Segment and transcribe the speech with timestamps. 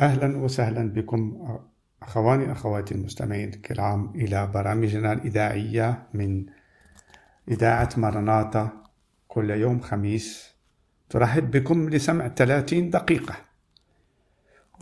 [0.00, 1.48] أهلا وسهلا بكم
[2.02, 6.46] أخواني أخواتي المستمعين الكرام إلى برامجنا الإذاعية من
[7.48, 8.84] إذاعة مرناطة
[9.28, 10.54] كل يوم خميس
[11.10, 13.34] ترحب بكم لسمع 30 دقيقة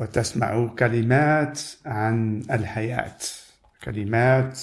[0.01, 3.19] وتسمع كلمات عن الحياة
[3.85, 4.61] كلمات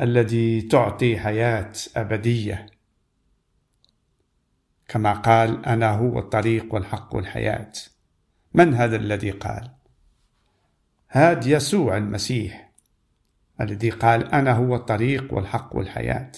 [0.00, 2.66] التي تعطي حياة أبدية.
[4.88, 7.72] كما قال أنا هو الطريق والحق والحياة.
[8.54, 9.70] من هذا الذي قال؟
[11.08, 12.70] هذا يسوع المسيح
[13.60, 16.32] الذي قال أنا هو الطريق والحق والحياة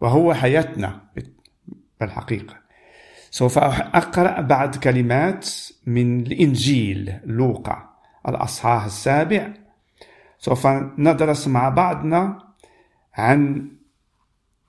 [0.00, 1.00] وهو حياتنا
[2.00, 2.56] بالحقيقة.
[3.30, 5.48] سوف أقرأ بعض كلمات
[5.86, 7.90] من الإنجيل لوقا
[8.28, 9.52] الأصحاح السابع.
[10.38, 10.66] سوف
[10.98, 12.38] ندرس مع بعضنا
[13.14, 13.70] عن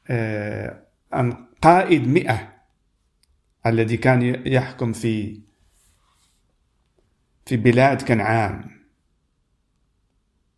[0.09, 2.53] آه، عن قائد مئة
[3.65, 5.41] الذي كان يحكم في
[7.47, 8.69] في بلاد كنعان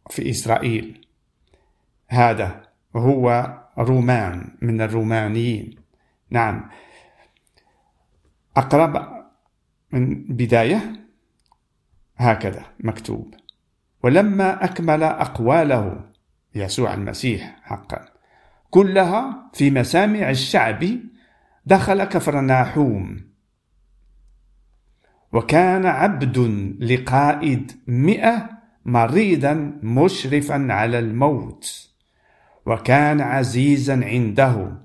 [0.10, 1.08] في إسرائيل.
[2.08, 2.62] هذا
[2.96, 5.76] هو رومان من الرومانيين.
[6.30, 6.70] نعم.
[8.58, 9.24] أقرب
[9.92, 11.06] من بداية؟
[12.18, 13.34] هكذا مكتوب.
[14.04, 16.10] ولما أكمل أقواله
[16.56, 18.06] يسوع المسيح حقا
[18.70, 20.86] كلها في مسامع الشعب
[21.66, 23.29] دخل كفرناحوم.
[25.34, 26.38] وكان عبد
[26.80, 28.50] لقائد مئة
[28.86, 31.90] مريضا مشرفا على الموت
[32.66, 34.82] وكان عزيزا عنده.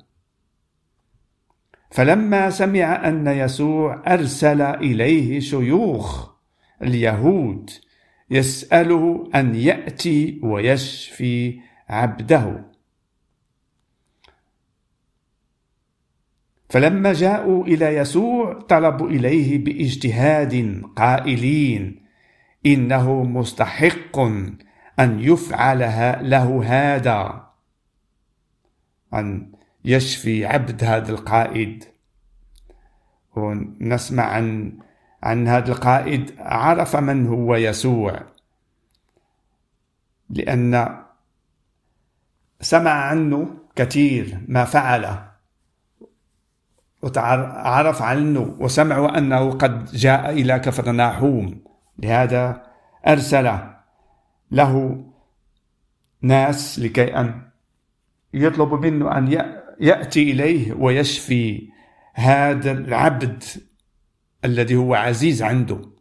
[1.91, 6.31] فلما سمع أن يسوع أرسل إليه شيوخ
[6.83, 7.71] اليهود
[8.31, 12.74] يسأله أن يأتي ويشفي عبده.
[16.75, 22.03] فلما جاءوا إلى يسوع طلبوا إليه باجتهاد قائلين
[22.67, 24.19] إنه مستحق
[24.99, 25.79] أن يفعل
[26.31, 27.51] له هذا.
[29.15, 29.53] أن
[29.85, 31.85] يشفي عبد هذا القائد.
[33.37, 34.79] ونسمع عن
[35.23, 38.23] عن هذا القائد عرف من هو يسوع.
[40.31, 40.99] لأن
[42.61, 45.34] سمع عنه كثير ما فعله.
[47.05, 51.65] وعرف عنه وسمعوا أنه قد جاء إلى كفرناحوم
[51.99, 52.63] لهذا
[53.07, 53.59] أرسل
[54.51, 55.05] له
[56.23, 57.43] ناس لكي أن
[58.35, 61.69] يطلب منه أن يأتي إليه ويشفي
[62.15, 63.45] هذا العبد
[64.45, 65.94] الذي هو عزيز عنده.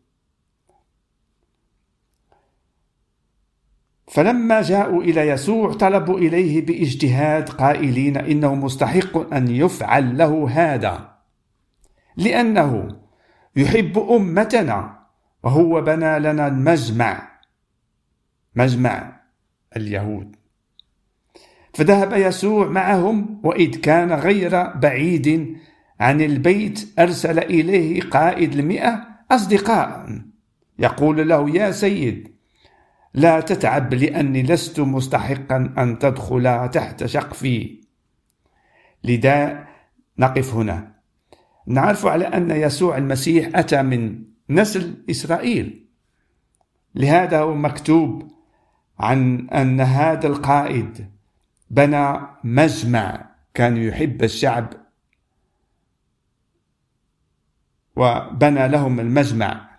[4.13, 11.13] فلما جاءوا إلى يسوع طلبوا إليه باجتهاد قائلين إنه مستحق أن يفعل له هذا
[12.17, 12.97] لأنه
[13.55, 14.99] يحب أمتنا
[15.43, 17.31] وهو بنى لنا المجمع
[18.55, 19.19] مجمع
[19.77, 20.35] اليهود.
[21.73, 25.57] فذهب يسوع معهم وإذ كان غير بعيد
[25.99, 30.21] عن البيت أرسل إليه قائد المئة أصدقاء
[30.79, 32.32] يقول له يا سيد
[33.13, 37.81] لا تتعب لأني لست مستحقا أن تدخل تحت سقفي
[39.03, 39.67] لذا
[40.17, 40.93] نقف هنا.
[41.67, 45.85] نعرف على أن يسوع المسيح أتى من نسل إسرائيل.
[46.95, 48.31] لهذا هو مكتوب
[48.99, 51.09] عن أن هذا القائد
[51.69, 54.73] بنى مجمع كان يحب الشعب
[57.95, 59.69] وبنى لهم المجمع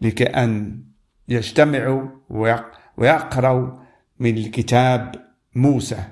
[0.00, 0.82] لكي أن
[1.28, 2.08] يجتمعوا
[3.00, 3.78] ويقرأوا
[4.18, 5.14] من الكتاب
[5.54, 6.04] موسى.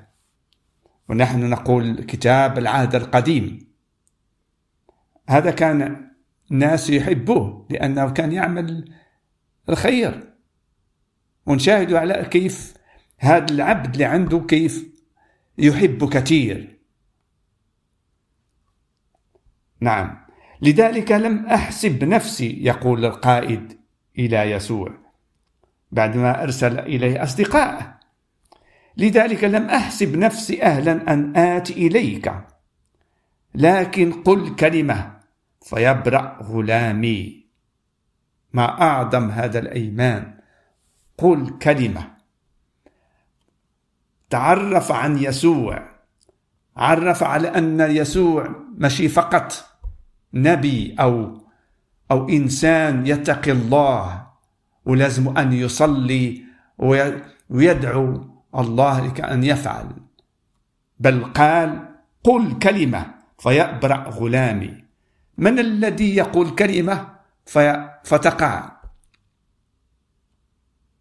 [1.09, 3.69] ونحن نقول كتاب العهد القديم.
[5.29, 6.11] هذا كان
[6.51, 8.95] الناس يحبوه لأنه كان يعمل
[9.69, 10.35] الخير.
[11.47, 12.75] ونشاهد على كيف
[13.19, 14.89] هذا العبد اللي عنده كيف
[15.59, 16.79] يحب كثير.
[19.81, 20.27] نعم.
[20.63, 23.81] لذلك لم أحسب نفسي يقول القائد
[24.19, 25.08] إلى يسوع.
[25.93, 27.99] بعدما أرسل إليه أصدقاء.
[28.97, 32.33] لذلك لم أحسب نفسي أهلا أن آتي إليك.
[33.55, 35.19] لكن قل كلمة
[35.63, 37.47] فيبرأ غلامي.
[38.53, 40.39] ما أعظم هذا الأيمان.
[41.19, 42.09] قل كلمة.
[44.31, 45.89] تعرف عن يسوع.
[46.77, 49.65] عرف على أن يسوع مشي فقط.
[50.35, 51.41] نبي أو
[52.11, 54.28] أو إنسان يتقي الله.
[54.89, 56.43] ولازم أن يصلي
[57.51, 58.25] ويدعو
[58.55, 59.87] الله لك أن يفعل.
[61.01, 61.89] بل قال
[62.25, 64.85] قل كلمة فيأبرأ غلامي.
[65.39, 67.09] من الذي يقول كلمة
[68.05, 68.73] فتقع.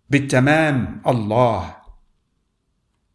[0.10, 1.76] بالتمام الله.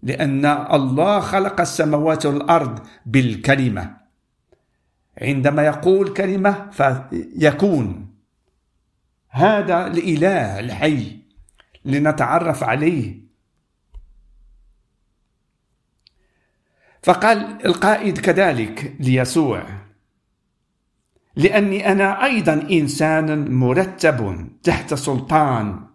[0.03, 3.97] لأن الله خلق السماوات والأرض بالكلمة.
[5.23, 8.12] عندما يقول كلمة فيكون.
[9.35, 11.19] هذا الإله الحي
[11.85, 13.23] لنتعرف عليه.
[17.03, 19.67] فقال القائد كذلك ليسوع
[21.37, 25.87] لأني أنا أيضا إنسان مرتب تحت سلطان.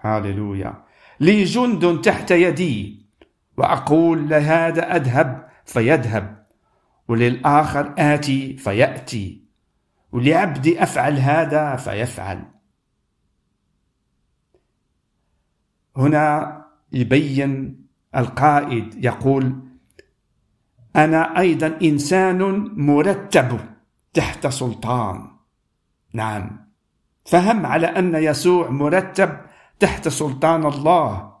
[0.00, 0.84] هاللويا.
[1.20, 3.06] لي جند تحت يدي
[3.56, 6.46] وأقول لهذا أذهب فيذهب
[7.08, 9.49] وللآخر آتي فيأتي.
[10.12, 12.44] ولعبدي أفعل هذا فيفعل.
[15.96, 16.56] هنا
[16.92, 17.80] يبين
[18.16, 19.62] القائد يقول
[20.96, 22.38] أنا أيضا إنسان
[22.76, 23.60] مرتب
[24.14, 25.30] تحت سلطان.
[26.14, 26.70] نعم.
[27.24, 29.40] فهم على أن يسوع مرتب
[29.78, 31.36] تحت سلطان الله.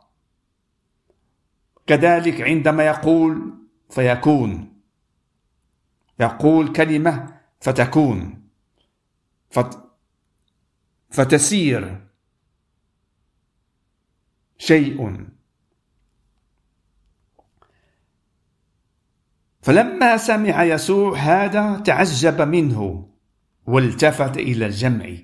[1.86, 3.54] كذلك عندما يقول
[3.90, 4.80] فيكون.
[6.20, 8.39] يقول كلمة فتكون.
[9.50, 9.90] فت
[11.10, 12.06] فتسير
[14.58, 15.26] شيء.
[19.62, 23.10] فلما سمع يسوع هذا تعجب منه
[23.66, 25.16] والتفت إلى الجمع.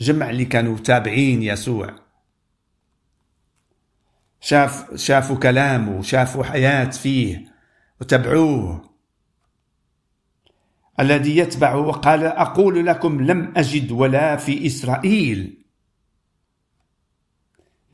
[0.00, 1.94] جمع اللي كانوا تابعين يسوع.
[4.40, 7.54] شاف شافوا كلامه شافوا حياة فيه
[8.00, 8.93] وتبعوه.
[11.00, 15.64] الذي يتبع وقال أقول لكم لم أجد ولا في إسرائيل.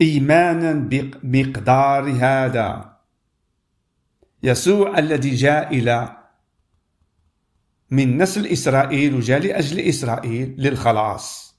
[0.00, 2.96] إيمانا بمقدار هذا.
[4.42, 6.16] يسوع الذي جاء إلى
[7.90, 11.56] من نسل إسرائيل وجاء لأجل إسرائيل للخلاص.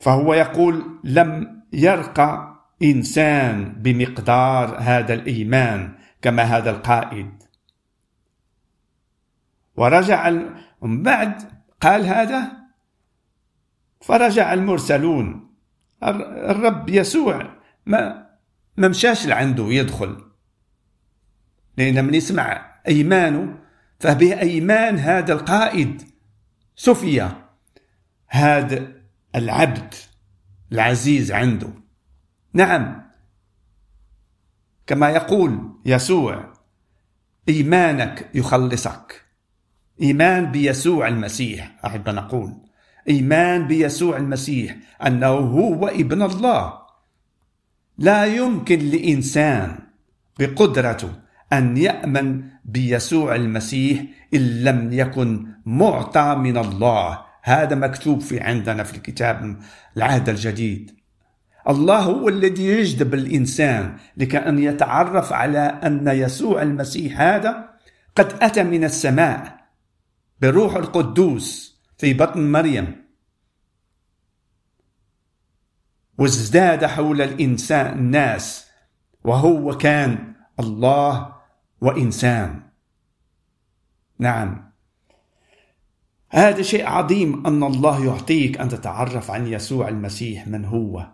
[0.00, 7.49] فهو يقول لم يرقى إنسان بمقدار هذا الإيمان كما هذا القائد.
[9.80, 10.30] ورجع
[10.82, 11.42] من بعد
[11.80, 12.52] قال هذا
[14.00, 15.54] فرجع المرسلون.
[16.02, 17.56] الرب يسوع
[17.86, 18.30] ما
[18.76, 20.24] ما مشاش لعنده يدخل.
[21.76, 23.58] لأن من يسمع أيمانه
[24.00, 26.02] فبه أيمان هذا القائد.
[26.76, 27.48] سفيا
[28.26, 28.92] هذا
[29.34, 29.94] العبد
[30.72, 31.70] العزيز عنده.
[32.52, 33.10] نعم.
[34.86, 36.52] كما يقول يسوع
[37.48, 39.29] إيمانك يخلصك.
[40.02, 42.52] إيمان بيسوع المسيح أحب أن أقول.
[43.08, 44.76] إيمان بيسوع المسيح
[45.06, 46.72] أنه هو ابن الله.
[47.98, 49.78] لا يمكن لإنسان
[50.38, 51.10] بقدرته
[51.52, 54.04] أن يأمن بيسوع المسيح
[54.34, 57.18] إن لم يكن معطى من الله.
[57.42, 59.56] هذا مكتوب في عندنا في الكتاب
[59.96, 60.90] العهد الجديد.
[61.68, 67.68] الله هو الذي يجذب الإنسان لكأن يتعرف على أن يسوع المسيح هذا
[68.16, 69.59] قد أتى من السماء.
[70.40, 73.04] بالروح القدوس في بطن مريم.
[76.18, 78.66] وازداد حول الإنسان الناس
[79.24, 81.36] وهو كان الله
[81.80, 82.62] وإنسان.
[84.18, 84.72] نعم.
[86.28, 91.06] هذا شيء عظيم أن الله يعطيك أن تتعرف عن يسوع المسيح من هو.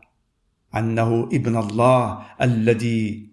[0.76, 3.30] أنه ابن الله الذي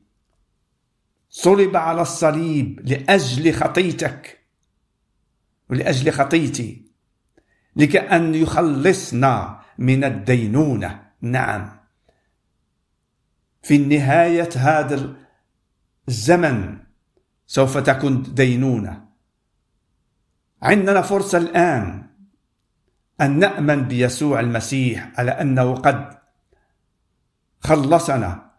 [1.29, 4.42] صلب على الصليب لأجل خطيتك.
[5.73, 6.85] ولأجل خطيتي
[7.75, 11.03] لكأن يخلصنا من الدينونة.
[11.21, 11.79] نعم.
[13.63, 15.15] في نهاية هذا
[16.07, 16.77] الزمن
[17.47, 19.05] سوف تكون دينونة.
[20.61, 22.03] عندنا فرصة الآن
[23.21, 26.17] أن نأمن بيسوع المسيح على أنه قد
[27.59, 28.51] خلصنا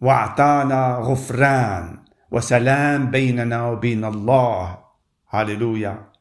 [0.00, 4.78] وأعطانا غفران وسلام بيننا وبين الله.
[5.28, 6.11] هللويا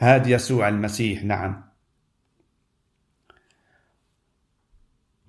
[0.00, 1.62] هذا يسوع المسيح نعم.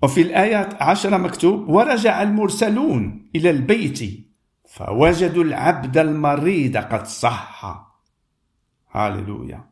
[0.03, 4.27] وفي الآيات عشرة مكتوب ورجع المرسلون إلى البيت
[4.67, 7.65] فوجدوا العبد المريض قد صح.
[8.91, 9.71] هاللويا.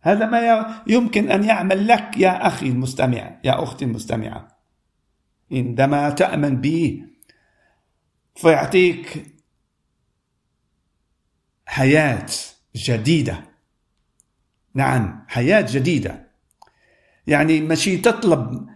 [0.00, 4.48] هذا ما يمكن أن يعمل لك يا أخي المستمع يا أختي المستمعة.
[5.52, 7.04] عندما تأمن به
[8.34, 9.34] فيعطيك
[11.66, 12.26] حياة.
[12.76, 13.44] جديدة.
[14.74, 16.28] نعم حياة جديدة.
[17.26, 18.68] يعني ماشي تطلب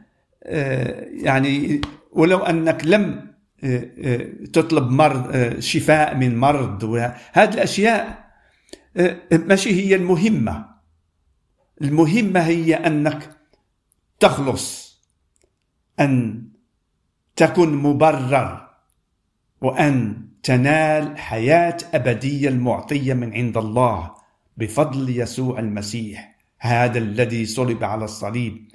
[0.43, 1.81] آه، يعني
[2.13, 3.35] ولو أنك لم
[3.65, 6.85] آه، آه، تطلب مرض شفاء من مرض
[7.33, 8.27] هذه الأشياء
[9.33, 10.67] ماشي هي المهمة.
[11.83, 13.37] المهمة هي أنك
[14.21, 14.97] تخلص
[16.01, 16.43] أن
[17.37, 18.69] تكن مبرر
[19.61, 24.15] وأن تنال حياة أبدية المعطية من عند الله
[24.57, 28.69] بفضل يسوع المسيح هذا الذي صلب على الصليب.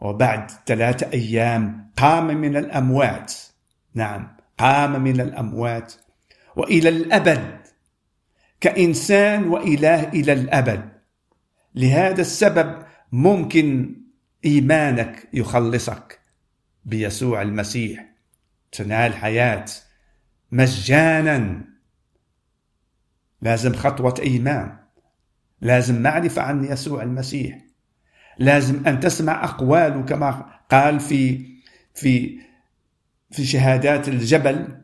[0.00, 3.34] وبعد ثلاثة أيام قام من الأموات.
[3.94, 5.94] نعم قام من الأموات.
[6.56, 7.60] وإلى الأبد
[8.60, 10.88] كإنسان وإله إلى الأبد.
[11.74, 13.96] لهذا السبب ممكن
[14.44, 16.18] إيمانك يخلصك
[16.84, 18.06] بيسوع المسيح.
[18.72, 19.64] تنال حياة
[20.52, 21.64] مجانا.
[23.42, 24.78] لازم خطوة إيمان.
[25.60, 27.58] لازم معرفة عن يسوع المسيح.
[28.38, 31.52] لازم أن تسمع أقواله كما قال في
[31.94, 32.40] في
[33.30, 34.82] في شهادات الجبل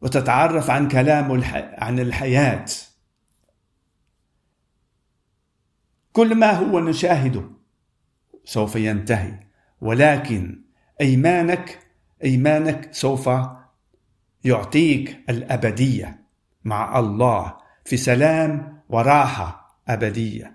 [0.00, 1.44] وتتعرف عن كلامه
[1.78, 2.66] عن الحياة.
[6.12, 7.50] كل ما هو نشاهده
[8.44, 9.38] سوف ينتهي.
[9.80, 10.62] ولكن
[11.00, 11.78] إيمانك
[12.24, 13.28] إيمانك سوف
[14.44, 16.20] يعطيك الأبدية
[16.64, 20.54] مع الله في سلام وراحة أبدية.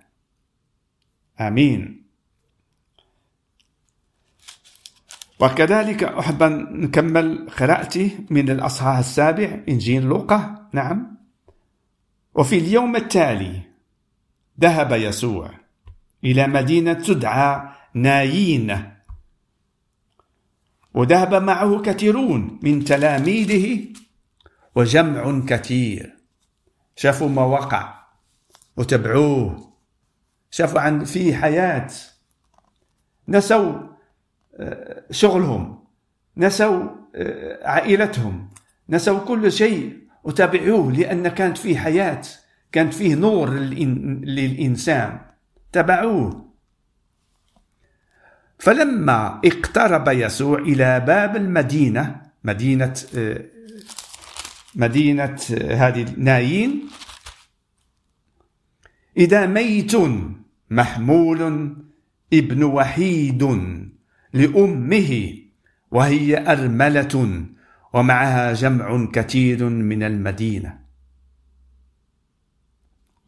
[1.39, 2.03] آمين.
[5.39, 10.69] وكذلك أحب أن نكمل قراءتي من الأصحاح السابع إنجيل لوقا.
[10.74, 11.17] نعم.
[12.36, 13.62] وفي اليوم التالي
[14.62, 15.51] ذهب يسوع
[16.24, 18.99] إلى مدينة تدعى نايين
[20.93, 23.86] وذهب معه كثيرون من تلاميذه
[24.75, 26.15] وجمع كثير.
[26.96, 28.00] شافوا ما وقع
[28.77, 29.74] وتبعوه.
[30.51, 31.88] شافوا عن في حياة.
[33.27, 33.74] نسوا
[34.60, 35.84] آه، شغلهم.
[36.38, 36.84] نسوا
[37.15, 38.50] آه، عائلتهم.
[38.89, 42.22] نسوا كل شيء وتابعوه لأن كانت فيه حياة
[42.72, 45.19] كانت فيه نور للإنسان.
[45.72, 46.49] تبعوه
[48.59, 52.93] فلما اقترب يسوع إلى باب المدينة مدينة
[54.75, 56.89] مدينة هذه نايين
[59.17, 59.91] إذا ميت
[60.69, 61.73] محمول
[62.33, 63.43] ابن وحيد
[64.33, 65.33] لأمه
[65.91, 67.45] وهي أرملة
[67.93, 70.79] ومعها جمع كثير من المدينة.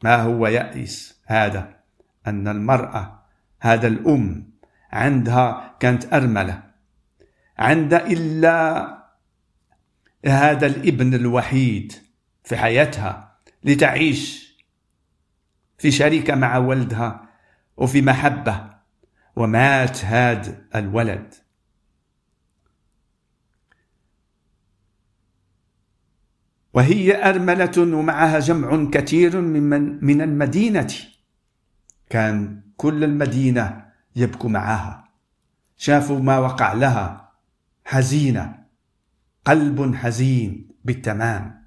[0.03, 1.75] ما هو يأس هذا؟
[2.27, 3.21] أن المرأة
[3.59, 4.50] هذا الأم
[4.91, 6.63] عندها كانت أرملة.
[7.57, 8.87] عندها إلا
[10.25, 11.93] هذا الابن الوحيد
[12.43, 14.51] في حياتها لتعيش
[15.77, 17.29] في شركة مع ولدها
[17.77, 18.69] وفي محبة
[19.35, 21.33] ومات هذا الولد.
[26.73, 30.93] وهي أرملة ومعها جمع كثير من, من المدينة.
[32.09, 35.01] كان كل المدينة يبكوا معها
[35.81, 37.31] شافوا ما وقع لها.
[37.85, 38.55] حزينة.
[39.45, 41.65] قلب حزين بالتمام.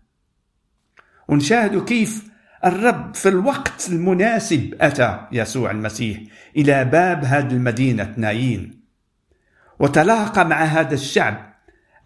[1.29, 2.31] ونشاهد كيف
[2.65, 6.21] الرب في الوقت المناسب أتى يسوع المسيح
[6.57, 8.81] إلى باب هذه المدينة نايين.
[9.79, 11.55] وتلاقى مع هذا الشعب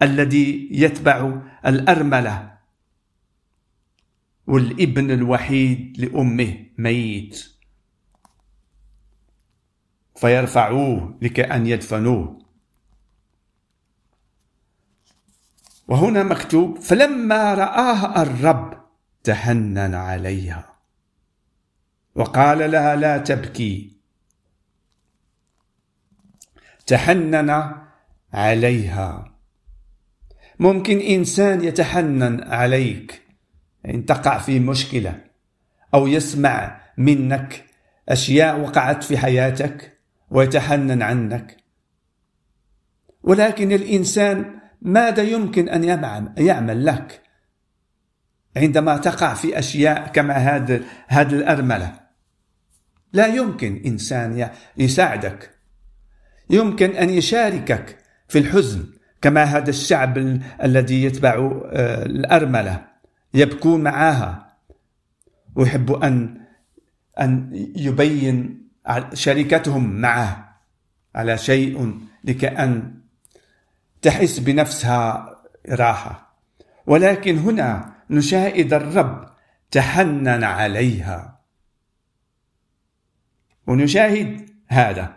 [0.02, 2.52] الذي يتبع الأرملة.
[4.47, 7.57] والابن الوحيد لأمه ميت.
[10.20, 12.38] فيرفعوه لكأن يدفنوه.
[15.88, 18.82] وهنا مكتوب فلما رآها الرب
[19.22, 20.75] تهنن عليها.
[22.14, 23.96] وقال لها لا تبكي.
[26.87, 27.75] تحنن
[28.32, 29.34] عليها.
[30.60, 33.22] ممكن إنسان يتحنن عليك
[33.87, 35.25] إن تقع في مشكلة
[35.94, 37.64] أو يسمع منك
[38.08, 39.98] أشياء وقعت في حياتك
[40.30, 41.56] ويتحنن عنك.
[43.23, 45.85] ولكن الإنسان ماذا يمكن أن
[46.38, 47.23] يعمل لك
[48.56, 52.00] عندما تقع في أشياء كما هذا هذه الأرملة؟
[53.12, 55.50] لا يمكن إنسان يساعدك.
[56.50, 58.87] يمكن أن يشاركك في الحزن
[59.23, 60.18] كما هذا الشعب
[60.62, 62.87] الذي يتبع آه، الأرملة
[63.35, 64.56] يبكون معها.
[65.54, 66.40] ويحب ان
[67.20, 68.67] أن يبين
[69.14, 70.49] شركتهم معه.
[71.14, 73.00] على شيء لكأن
[74.02, 75.35] تحس بنفسها
[75.71, 76.38] راحة.
[76.87, 79.28] ولكن هنا نشاهد الرب
[79.71, 81.40] تحنن عليها.
[83.66, 85.16] ونشاهد هذا.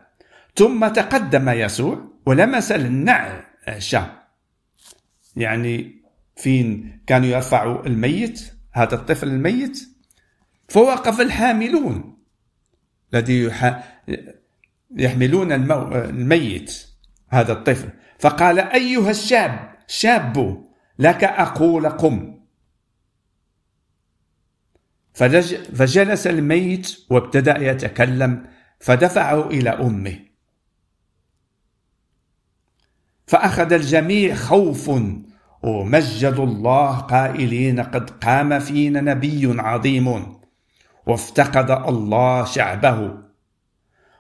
[0.55, 4.21] ثم تقدم يسوع ولمس النعشة.
[5.35, 6.01] يعني
[6.35, 9.89] فين كانوا يرفعوا الميت؟ هذا الطفل الميت.
[10.69, 12.20] فوقف الحاملون.
[13.13, 13.51] الذي
[14.95, 16.87] يحملون الميت
[17.29, 17.89] هذا الطفل.
[18.19, 20.65] فقال أيها الشاب شاب
[20.99, 22.41] لك أقول قم
[25.73, 28.45] فجلس الميت وابتدأ يتكلم
[28.79, 30.19] فدفعه إلى أمه.
[33.27, 34.91] فأخذ الجميع خوف.
[35.63, 40.40] ومجدوا الله قائلين قد قام فينا نبي عظيم.
[41.05, 43.17] وافتقد الله شعبه.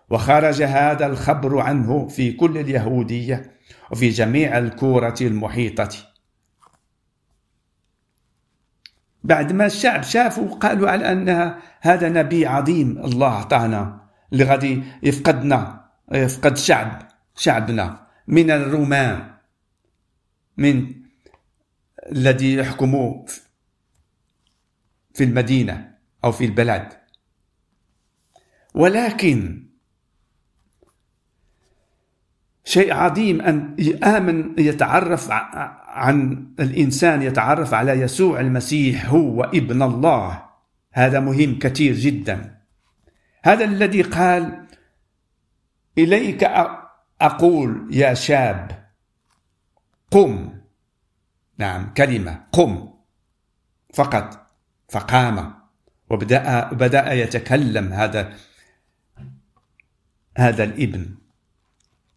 [0.09, 3.51] وخرج هذا الخبر عنه في كل اليهودية
[3.91, 5.89] وفي جميع الكورة المحيطة.
[9.23, 14.01] بعد ما الشعب شافوا قالوا على أن هذا نبي عظيم الله أعطانا
[14.33, 19.31] اللي غادي يفقدنا يفقد شعب شعبنا من الرومان
[20.57, 20.93] من
[22.11, 23.25] الذي يحكموا
[25.13, 25.90] في المدينة.
[26.25, 26.93] أو في البلد.
[28.73, 29.67] ولكن
[32.63, 40.45] شيء عظيم أن آمن يتعرف عن الإنسان يتعرف على يسوع المسيح هو ابن الله.
[40.93, 42.61] هذا مهم كثير جدا.
[43.43, 44.67] هذا الذي قال
[45.97, 46.43] إليك
[47.21, 48.89] أقول يا شاب
[50.11, 50.61] قم.
[51.57, 52.93] نعم كلمة قم.
[53.93, 54.47] فقط
[54.89, 55.60] فقام.
[56.11, 58.33] وبدأ بدأ يتكلم هذا
[60.37, 61.15] هذا الابن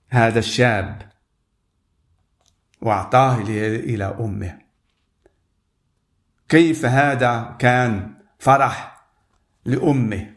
[0.08, 1.12] هذا الشاب
[2.80, 4.58] وأعطاه إلى أمه.
[6.48, 9.04] كيف هذا كان فرح
[9.64, 10.34] لأمه؟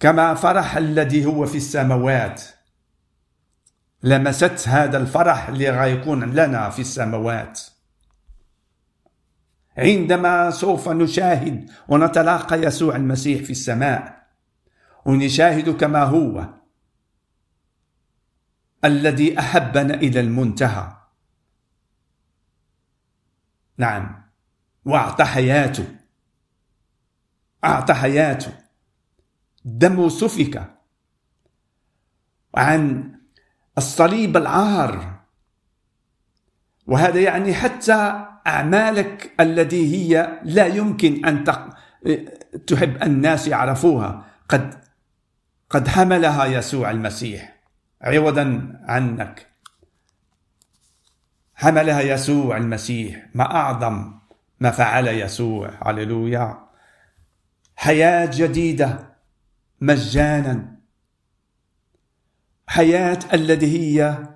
[0.00, 2.42] كما فرح الذي هو في السماوات.
[4.02, 7.75] لمست هذا الفرح اللي راح يكون لنا في السماوات.
[9.78, 14.26] عندما سوف نشاهد ونتلاقى يسوع المسيح في السماء
[15.04, 16.48] ونشاهد كما هو
[18.84, 20.96] الذي أحبنا إلى المنتهى.
[23.78, 24.22] نعم
[24.84, 25.96] وأعطى حياته.
[27.64, 28.52] أعطى حياته.
[29.64, 30.74] دمه سفك.
[32.54, 33.12] عن
[33.78, 35.20] الصليب العار.
[36.86, 41.44] وهذا يعني حتى أعمالك التي هي لا يمكن أن
[42.66, 44.24] تحب الناس يعرفوها.
[44.48, 44.74] قد
[45.70, 47.56] قد حملها يسوع المسيح.
[48.02, 49.46] عوضا عنك.
[51.54, 53.26] حملها يسوع المسيح.
[53.34, 54.18] ما أعظم
[54.60, 55.70] ما فعل يسوع.
[55.86, 56.58] هللويا.
[57.76, 59.16] حياة جديدة.
[59.80, 60.76] مجانا.
[62.66, 64.28] حياة التي هي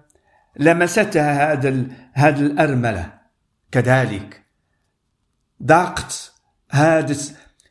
[0.57, 3.20] لمستها هذا هذه الأرملة.
[3.73, 4.43] كذلك.
[5.63, 6.33] ضاقت
[6.71, 7.17] هذه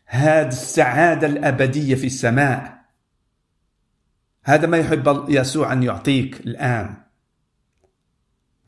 [0.05, 2.79] هذه السعادة الأبدية في السماء.
[4.43, 6.95] هذا ما يحب يسوع أن يعطيك الآن.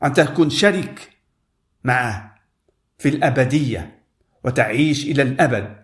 [0.04, 1.18] أن تكون شريك
[1.84, 2.34] معه
[2.98, 4.02] في الأبدية
[4.44, 5.82] وتعيش إلى الأبد.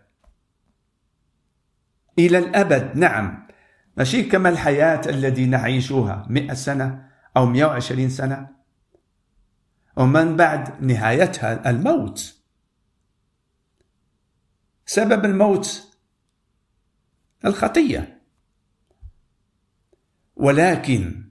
[2.18, 3.48] إلى الأبد نعم.
[3.96, 8.57] ماشي كما الحياة التي نعيشها مئة سنة أو مئة وعشرين سنة.
[9.98, 12.34] ومن بعد نهايتها الموت.
[14.86, 15.88] سبب الموت
[17.44, 18.22] الخطية.
[20.36, 21.24] ولكن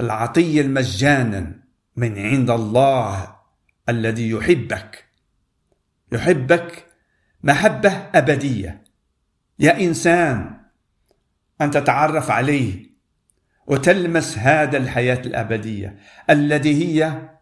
[0.00, 1.60] العطيه المجانا
[1.96, 3.36] من عند الله
[3.88, 5.04] الذي يحبك
[6.12, 6.86] يحبك
[7.42, 8.84] محبة أبدية.
[9.58, 10.60] يا إنسان
[11.60, 12.86] أن تتعرف عليه
[13.66, 15.98] وتلمس هذا الحياة الأبدية
[16.30, 17.35] التي هي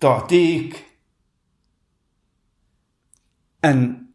[0.00, 0.84] تعطيك
[3.64, 4.06] أن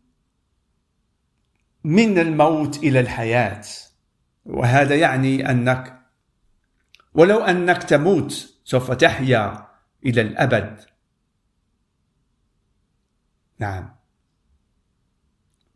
[1.83, 3.65] من الموت إلى الحياة.
[4.45, 6.01] وهذا يعني أنك
[7.13, 9.67] ولو أنك تموت سوف تحيا
[10.05, 10.81] إلى الأبد.
[13.59, 13.95] نعم.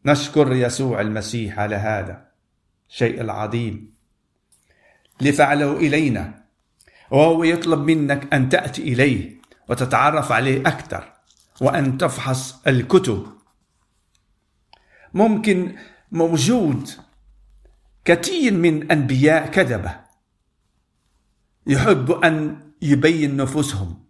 [0.06, 2.32] نشكر يسوع المسيح على هذا
[2.90, 3.96] الشيء العظيم.
[5.22, 6.46] لفعله إلينا.
[7.12, 9.35] وهو يطلب منك أن تأتي إليه.
[9.70, 11.14] وتتعرف عليه أكثر
[11.62, 13.28] وأن تفحص الكتب.
[15.14, 15.76] ممكن
[16.12, 16.90] موجود
[18.06, 20.00] كثير من أنبياء كذبة
[21.68, 24.06] يحب أن يبين نفوسهم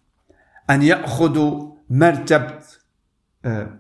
[0.70, 2.60] أن يأخذوا مرتبة
[3.46, 3.80] آه،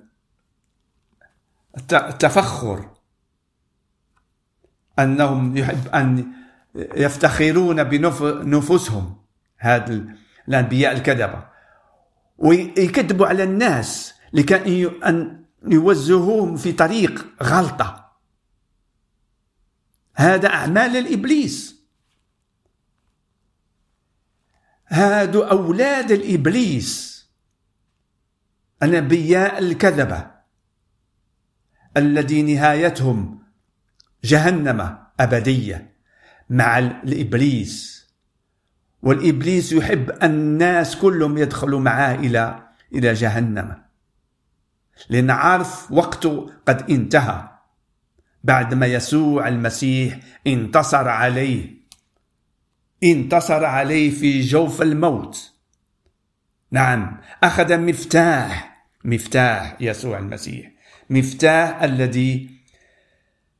[5.00, 6.34] أنهم يحب أن
[6.76, 9.18] يفتخرون بنفوسهم
[9.58, 10.06] هذا
[10.48, 11.55] الأنبياء الكذبة.
[12.38, 18.12] ويكذبوا على الناس لكي أن يوجهوهم في طريق غلطة.
[20.15, 21.76] هذا أعمال الإبليس.
[24.88, 27.15] هادو أولاد الإبليس.
[28.84, 30.32] الأنبياء الكذبة
[31.98, 33.39] الذي نهايتهم
[34.24, 35.95] جهنم أبدية
[36.50, 38.05] مع الإبليس.
[39.02, 43.82] والإبليس يحب أن الناس كلهم يدخلوا معاه إلى إلى جهنم.
[45.10, 47.50] لأن عارف وقته قد انتهى.
[48.44, 51.76] بعدما يسوع المسيح انتصر عليه.
[53.04, 55.54] انتصر عليه في جوف الموت.
[56.72, 60.72] نعم أخذ مفتاح مفتاح يسوع المسيح.
[61.10, 62.50] مفتاح الذي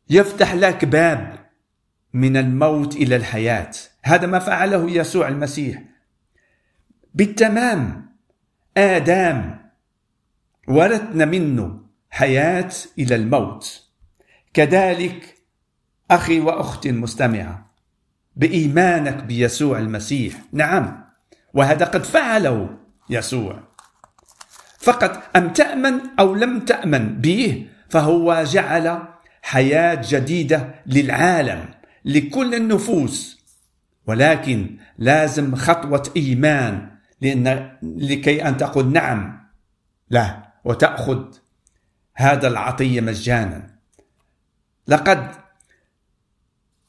[0.10, 1.46] يفتح لك باب
[2.14, 3.72] من الموت إلى الحياة.
[4.06, 5.82] هذا ما فعله يسوع المسيح.
[7.14, 8.10] بالتمام
[8.78, 9.56] آدم
[10.68, 13.84] ورثنا منه حياة إلى الموت.
[14.54, 15.36] كذلك
[16.12, 17.74] أخي وأختي المستمعة
[18.36, 20.34] بإيمانك بيسوع المسيح.
[20.52, 21.06] نعم
[21.54, 22.78] وهذا قد فعله
[23.10, 23.64] يسوع.
[24.80, 29.08] فقط أم تأمن أو لم تأمن به فهو جعل
[29.42, 31.66] حياة جديدة للعالم
[32.06, 33.45] لكل النفوس.
[34.08, 39.50] ولكن لازم خطوة إيمان لأن لكي أن تقول نعم
[40.10, 41.36] لا وتأخذ
[42.14, 43.76] هذا العطية مجانا.
[44.88, 45.32] لقد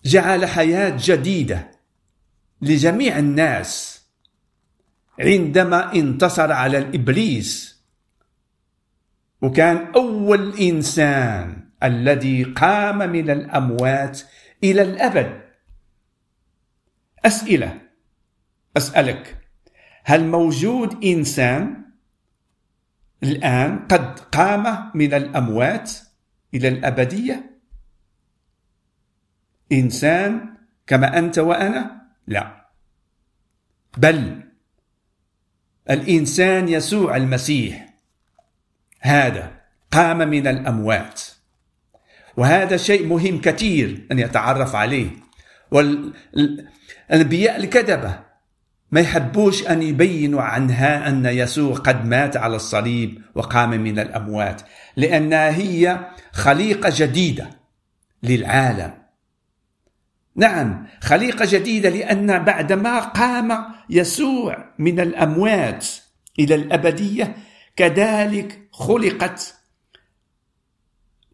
[0.04, 1.70] جعل حياة جديدة
[2.62, 4.02] لجميع الناس
[5.20, 7.80] عندما انتصر على الإبليس
[9.42, 14.20] وكان أول إنسان الذي قام من الأموات
[14.64, 15.45] إلى الأبد.
[17.26, 17.80] أسئلة.
[18.76, 19.38] أسألك
[20.04, 21.84] هل موجود إنسان
[23.22, 25.92] الآن قد قام من الأموات
[26.54, 27.60] إلى الأبدية؟
[29.72, 30.54] إنسان
[30.86, 32.66] كما أنت وأنا؟ لا.
[33.96, 34.42] بل
[35.90, 37.94] الإنسان يسوع المسيح
[39.00, 39.60] هذا
[39.90, 41.22] قام من الأموات.
[42.36, 45.25] وهذا شيء مهم كثير أن يتعرف عليه.
[45.70, 48.26] والأنبياء الكذبة.
[48.90, 54.62] ما يحبوش أن يبينوا عنها أن يسوع قد مات على الصليب وقام من الأموات
[54.96, 57.50] لأنها هي خليقة جديدة
[58.22, 58.92] للعالم.
[60.36, 65.86] نعم خليقة جديدة لأن بعدما قام يسوع من الأموات
[66.38, 67.36] إلى الأبدية
[67.76, 69.54] كذلك خلقت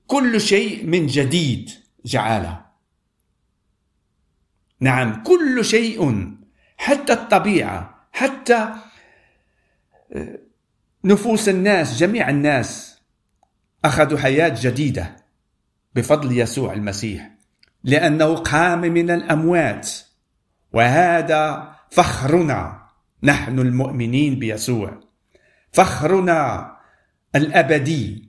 [0.06, 1.70] كل شيء من جديد
[2.06, 2.61] جعله
[4.82, 6.32] نعم كل شيء
[6.76, 8.68] حتى الطبيعة حتى
[10.12, 10.38] آه،
[11.04, 13.00] نفوس الناس جميع الناس
[13.84, 15.16] أخذوا حياة جديدة
[15.94, 17.30] بفضل يسوع المسيح
[17.84, 19.90] لأنه قام من الأموات
[20.72, 22.82] وهذا فخرنا
[23.22, 25.00] نحن المؤمنين بيسوع
[25.72, 26.72] فخرنا
[27.34, 28.28] الأبدي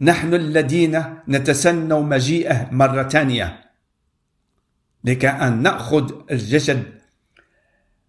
[0.00, 3.71] نحن الذين نتسنى مجيئه مرة ثانية.
[5.04, 6.84] لكي أن نأخذ الجسد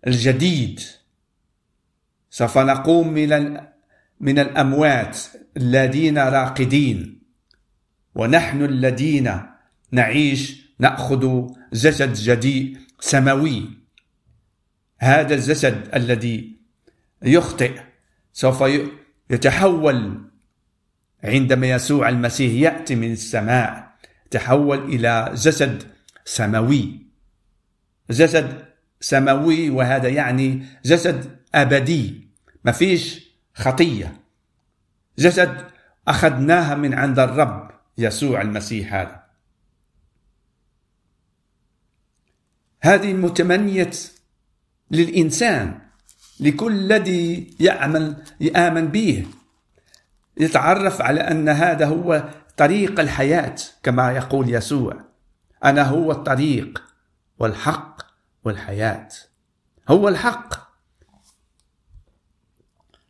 [0.08, 0.80] الجديد.
[2.30, 3.60] سوف نقوم من
[4.20, 5.20] من الأموات
[5.58, 7.22] الذين راقدين
[8.16, 9.42] ونحن الذين
[9.92, 13.70] نعيش نأخذ جسد جديد سماوي.
[15.00, 16.58] هذا الجسد الذي
[17.24, 17.82] يخطئ
[18.34, 18.64] سوف
[19.30, 20.22] يتحول
[21.24, 23.94] عندما يسوع المسيح يأتي من السماء
[24.32, 25.84] تحول إلى جسد
[26.26, 27.00] سماوي.
[28.10, 28.66] جسد
[29.00, 32.28] سماوي وهذا يعني جسد أبدي
[32.64, 34.14] ما فيش خطية.
[35.20, 35.68] جسد
[36.08, 39.24] أخذناها من عند الرب يسوع المسيح هذا.
[42.82, 43.92] هذه متمنية
[44.92, 45.80] للإنسان
[46.40, 49.26] لكل الذي يعمل يآمن به.
[50.38, 55.13] يتعرف على أن هذا هو طريق الحياة كما يقول يسوع.
[55.64, 56.84] أنا هو الطريق
[57.40, 58.02] والحق
[58.44, 59.10] والحياة.
[59.90, 60.54] هو الحق.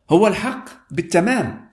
[0.10, 1.70] هو الحق بالتمام.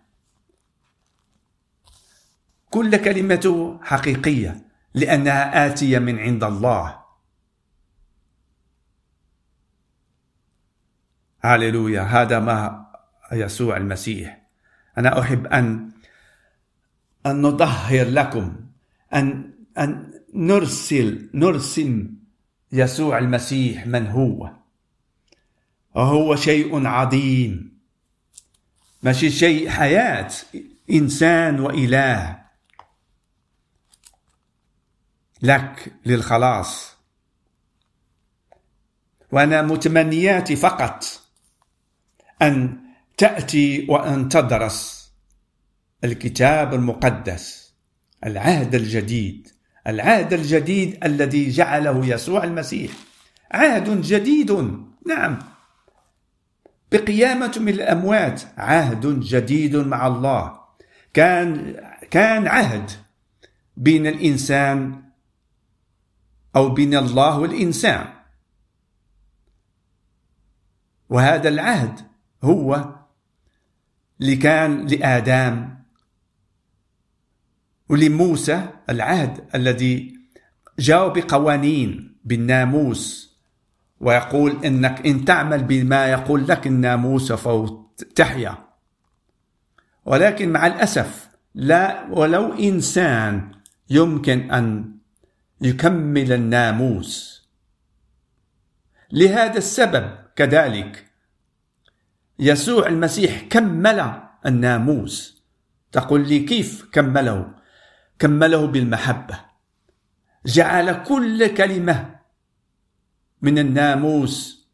[2.71, 7.01] كل كلمته حقيقية لأنها آتية من عند الله.
[11.45, 12.87] هاليلويا هذا ما
[13.33, 14.43] يسوع المسيح.
[14.99, 15.91] أنا أحب أن
[17.27, 18.57] أن نظهر لكم
[19.15, 22.21] أن أن نرسل نرسم.
[22.73, 24.53] يسوع المسيح من هو؟
[25.95, 27.81] وهو شيء عظيم.
[29.03, 30.33] ماشي شيء حياة
[30.91, 32.41] إنسان وإله.
[35.43, 36.91] لك للخلاص.
[39.33, 41.05] وأنا متمنياتي فقط
[42.43, 42.81] أن
[43.17, 45.13] تأتي وأن تدرس
[46.05, 47.75] الكتاب المقدس
[48.27, 49.60] العهد الجديد.
[49.87, 52.93] العهد الجديد الذي جعله يسوع المسيح.
[53.53, 54.53] عهد جديد.
[55.07, 55.39] نعم.
[56.93, 60.61] بقيامة من الأموات عهد جديد مع الله.
[61.15, 61.77] كان
[62.11, 62.91] كان عهد
[63.77, 65.03] بين الإنسان
[66.57, 68.07] أو بين الله والإنسان.
[71.09, 72.01] وهذا العهد
[72.45, 72.95] هو
[74.21, 75.80] اللي كان لآدم
[77.91, 80.19] ولموسى العهد الذي
[80.79, 83.31] جاء بقوانين بالناموس
[84.01, 87.73] ويقول إنك إن تعمل بما يقول لك الناموس سوف
[88.15, 88.59] تحيا.
[90.05, 93.51] ولكن مع الأسف لا ولو إنسان
[93.91, 94.95] يمكن أن
[95.61, 97.43] يكمل الناموس.
[99.13, 101.05] لهذا السبب كذلك
[102.39, 104.15] يسوع المسيح كمل
[104.47, 105.43] الناموس.
[105.93, 107.60] تقول لي كيف كمله؟
[108.21, 109.41] كمله بالمحبة.
[110.47, 112.21] جعل كل كلمة
[113.43, 114.69] من الناموس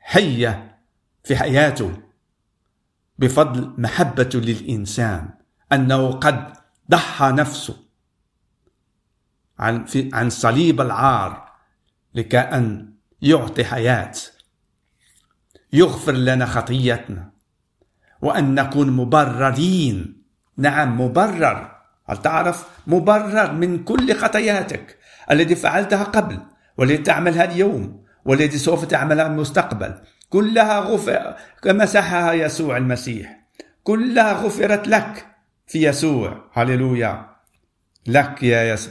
[0.00, 0.78] حية
[1.24, 2.02] في حياته
[3.18, 5.30] بفضل محبته للإنسان
[5.72, 6.52] أنه قد
[6.90, 7.76] ضحى نفسه
[9.58, 11.52] عن في عن صليب العار
[12.14, 14.14] لكأن يعطي حياة.
[15.72, 17.32] يغفر لنا خطيتنا
[18.22, 20.22] وأن نكون مبررين.
[20.56, 21.71] نعم مبرر.
[22.06, 24.98] هل تعرف مبرر من كل خطياتك
[25.30, 26.38] التي فعلتها قبل
[26.76, 29.94] والتي تعملها اليوم والتي سوف تعملها المستقبل؟
[30.28, 31.36] كلها غفر
[31.66, 33.40] مسحها يسوع المسيح.
[33.82, 35.26] كلها غفرت لك
[35.66, 36.44] في يسوع.
[36.52, 37.26] هللويا.
[38.06, 38.90] لك يا يس...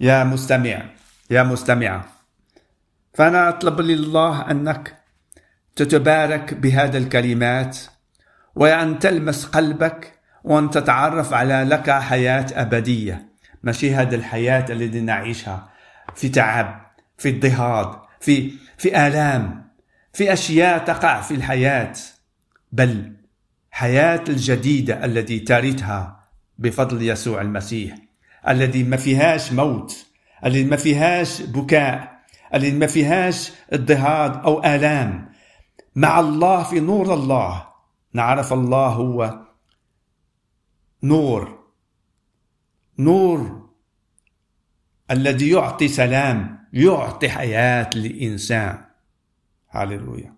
[0.00, 0.82] يا مستمع.
[1.30, 2.04] يا مستمعة
[3.14, 4.96] فأنا أطلب لله أنك
[5.76, 7.78] تتبارك بهذا الكلمات
[8.54, 10.13] وأن تلمس قلبك
[10.44, 13.28] وأن تتعرف على لك حياة أبدية
[13.62, 15.68] ماشي هذه الحياة التي نعيشها
[16.14, 16.86] في تعب
[17.18, 19.64] في اضطهاد في في آلام
[20.12, 21.92] في أشياء تقع في الحياة.
[22.72, 23.12] بل
[23.70, 26.20] حياة الجديدة التي ترثها
[26.58, 27.94] بفضل يسوع المسيح
[28.48, 30.06] الذي ما فيهاش موت
[30.44, 32.14] الذي ما فيهاش بكاء
[32.54, 35.28] الذي ما فيهاش اضطهاد أو آلام.
[35.96, 37.66] مع الله في نور الله
[38.12, 39.43] نعرف الله هو
[41.04, 41.64] نور.
[42.98, 43.68] نور
[45.10, 48.84] الذي يعطي سلام يعطي حياة للإنسان.
[49.68, 50.34] هللويا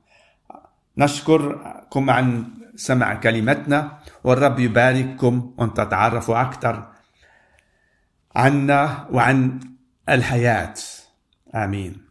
[0.99, 2.45] نشكركم عن
[2.77, 6.93] سمع كلمتنا والرب يبارككم وأن تتعرفوا أكثر
[8.37, 9.61] عنا وعن
[10.09, 10.75] الحياة.
[11.55, 12.06] آمين.